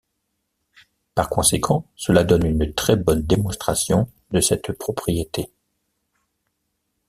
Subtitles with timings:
[1.13, 5.51] Par conséquent, cela donne une très bonne démonstration de cette propriété.